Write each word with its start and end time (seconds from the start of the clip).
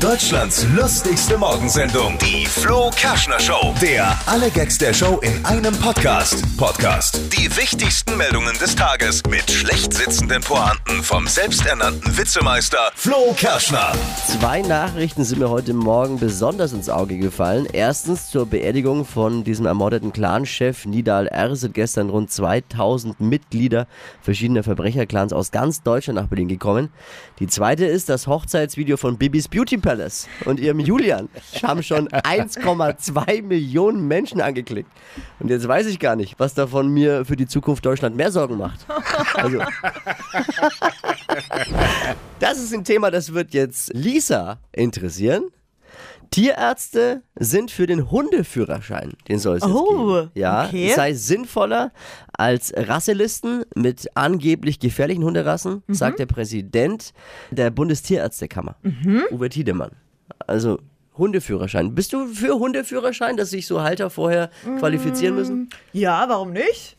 Deutschlands 0.00 0.66
lustigste 0.74 1.36
Morgensendung, 1.36 2.16
die 2.16 2.46
Flo 2.46 2.90
Kerschner 2.96 3.38
Show. 3.38 3.74
Der 3.82 4.18
alle 4.24 4.48
Gags 4.48 4.78
der 4.78 4.94
Show 4.94 5.20
in 5.20 5.44
einem 5.44 5.74
Podcast. 5.76 6.42
Podcast. 6.56 7.20
Die 7.36 7.54
wichtigsten 7.54 8.16
Meldungen 8.16 8.56
des 8.58 8.74
Tages 8.74 9.22
mit 9.28 9.50
schlecht 9.50 9.92
sitzenden 9.92 10.40
Pointen 10.40 11.02
vom 11.02 11.26
selbsternannten 11.26 12.16
Witzemeister 12.16 12.78
Flo 12.94 13.34
Kerschner. 13.36 13.92
Zwei 14.26 14.62
Nachrichten 14.62 15.22
sind 15.22 15.38
mir 15.38 15.50
heute 15.50 15.74
Morgen 15.74 16.18
besonders 16.18 16.72
ins 16.72 16.88
Auge 16.88 17.18
gefallen. 17.18 17.68
Erstens 17.70 18.30
zur 18.30 18.46
Beerdigung 18.46 19.04
von 19.04 19.44
diesem 19.44 19.66
ermordeten 19.66 20.14
Clanchef 20.14 20.86
Nidal 20.86 21.26
R. 21.26 21.54
sind 21.56 21.74
gestern 21.74 22.08
rund 22.08 22.30
2000 22.30 23.20
Mitglieder 23.20 23.86
verschiedener 24.22 24.62
Verbrecherclans 24.62 25.34
aus 25.34 25.50
ganz 25.50 25.82
Deutschland 25.82 26.18
nach 26.18 26.28
Berlin 26.28 26.48
gekommen. 26.48 26.88
Die 27.38 27.48
zweite 27.48 27.84
ist 27.84 28.08
das 28.08 28.26
Hochzeitsvideo 28.26 28.96
von 28.96 29.18
Bibis 29.18 29.48
Beauty 29.48 29.76
Palace 29.76 29.89
und 30.44 30.60
ihrem 30.60 30.80
Julian. 30.80 31.28
Haben 31.62 31.82
schon 31.82 32.08
1,2 32.08 33.42
Millionen 33.42 34.06
Menschen 34.06 34.40
angeklickt. 34.40 34.90
Und 35.38 35.50
jetzt 35.50 35.66
weiß 35.66 35.86
ich 35.86 35.98
gar 35.98 36.16
nicht, 36.16 36.38
was 36.38 36.54
davon 36.54 36.88
mir 36.88 37.24
für 37.24 37.36
die 37.36 37.46
Zukunft 37.46 37.84
Deutschland 37.84 38.16
mehr 38.16 38.30
Sorgen 38.30 38.56
macht. 38.56 38.86
Also, 39.34 39.58
das 42.38 42.58
ist 42.58 42.74
ein 42.74 42.84
Thema, 42.84 43.10
das 43.10 43.32
wird 43.32 43.54
jetzt 43.54 43.92
Lisa 43.94 44.58
interessieren. 44.72 45.44
Tierärzte 46.30 47.22
sind 47.38 47.70
für 47.70 47.86
den 47.86 48.10
Hundeführerschein. 48.10 49.14
Den 49.28 49.38
soll 49.38 49.56
es 49.56 49.62
Oh, 49.64 50.06
geben. 50.22 50.30
Ja, 50.34 50.66
okay. 50.66 50.92
sei 50.94 51.12
sinnvoller 51.14 51.92
als 52.32 52.72
Rasselisten 52.76 53.64
mit 53.74 54.06
angeblich 54.14 54.78
gefährlichen 54.78 55.24
Hunderassen, 55.24 55.82
Mhm. 55.86 55.94
sagt 55.94 56.18
der 56.20 56.26
Präsident 56.26 57.12
der 57.50 57.70
Bundestierärztekammer, 57.70 58.76
Mhm. 58.82 59.22
Uwe 59.32 59.48
Tiedemann. 59.48 59.90
Also 60.46 60.78
Hundeführerschein. 61.18 61.94
Bist 61.94 62.12
du 62.12 62.26
für 62.28 62.58
Hundeführerschein, 62.58 63.36
dass 63.36 63.50
sich 63.50 63.66
so 63.66 63.82
Halter 63.82 64.08
vorher 64.08 64.50
qualifizieren 64.78 65.34
müssen? 65.34 65.68
Ja, 65.92 66.24
warum 66.28 66.52
nicht? 66.52 66.96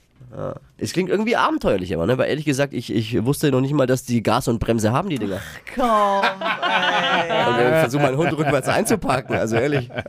Es 0.78 0.94
klingt 0.94 1.10
irgendwie 1.10 1.36
abenteuerlich 1.36 1.94
aber, 1.94 2.06
ne? 2.08 2.18
Weil 2.18 2.30
ehrlich 2.30 2.46
gesagt, 2.46 2.74
ich, 2.74 2.94
ich 2.94 3.24
wusste 3.26 3.52
noch 3.52 3.62
nicht 3.62 3.74
mal, 3.74 3.86
dass 3.86 4.04
die 4.04 4.24
Gas 4.24 4.48
und 4.48 4.60
Bremse 4.60 4.92
haben, 4.92 5.10
die 5.10 5.20
Dinger. 5.20 5.40
Komm, 5.76 5.86
ey. 5.86 7.48
Und 7.48 7.60
ich 7.60 7.80
versuche 7.80 8.02
meinen 8.02 8.18
Hund 8.18 8.32
rückwärts 8.38 8.68
einzuparken, 8.70 9.36
also 9.36 9.58
ehrlich. 9.58 9.90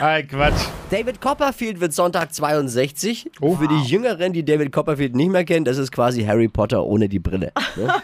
Ay, 0.00 0.24
Quatsch. 0.24 0.66
David 0.90 1.20
Copperfield 1.20 1.80
wird 1.80 1.92
Sonntag 1.92 2.32
62. 2.32 3.30
Oh. 3.40 3.56
Für 3.56 3.68
die 3.68 3.82
Jüngeren, 3.82 4.32
die 4.32 4.44
David 4.44 4.72
Copperfield 4.72 5.14
nicht 5.14 5.30
mehr 5.30 5.44
kennen, 5.44 5.64
das 5.64 5.76
ist 5.76 5.92
quasi 5.92 6.24
Harry 6.24 6.48
Potter 6.48 6.84
ohne 6.84 7.08
die 7.08 7.18
Brille. 7.18 7.52
Ne? 7.76 7.88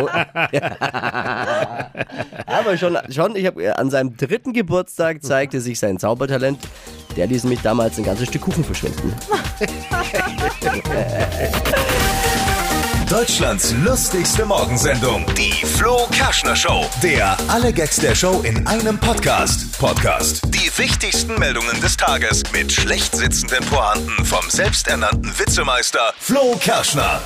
oh. 0.00 0.08
Aber 2.46 2.76
schon, 2.78 2.96
schon 3.10 3.36
ich 3.36 3.46
hab, 3.46 3.56
an 3.58 3.90
seinem 3.90 4.16
dritten 4.16 4.52
Geburtstag 4.52 5.22
zeigte 5.22 5.60
sich 5.60 5.78
sein 5.78 5.98
Zaubertalent. 5.98 6.58
Der 7.20 7.26
ließ 7.26 7.44
mich 7.44 7.60
damals 7.60 7.98
ein 7.98 8.04
ganzes 8.04 8.28
Stück 8.28 8.40
Kuchen 8.40 8.64
verschwinden. 8.64 9.14
Deutschlands 13.10 13.74
lustigste 13.84 14.46
Morgensendung, 14.46 15.26
die 15.36 15.52
Flo 15.52 16.06
Kerschner 16.12 16.56
Show. 16.56 16.86
Der 17.02 17.36
alle 17.48 17.74
Gags 17.74 17.96
der 17.96 18.14
Show 18.14 18.40
in 18.42 18.66
einem 18.66 18.98
Podcast. 18.98 19.78
Podcast. 19.78 20.40
Die 20.46 20.70
wichtigsten 20.78 21.38
Meldungen 21.38 21.78
des 21.82 21.98
Tages 21.98 22.42
mit 22.54 22.72
schlecht 22.72 23.14
sitzenden 23.14 23.62
Pointen 23.66 24.24
vom 24.24 24.48
selbsternannten 24.48 25.38
Witzemeister 25.38 26.14
Flo 26.18 26.56
Kerschner. 26.58 27.20